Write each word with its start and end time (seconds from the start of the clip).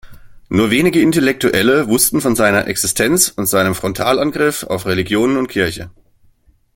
Nur 0.49 0.71
wenige 0.71 0.99
Intellektuelle 0.99 1.87
wussten 1.87 2.21
von 2.21 2.35
seiner 2.35 2.65
Existenz 2.65 3.29
und 3.29 3.45
seinem 3.45 3.75
Frontalangriff 3.75 4.63
auf 4.63 4.87
Religionen 4.87 5.37
und 5.37 5.45
Kirche. 5.47 5.91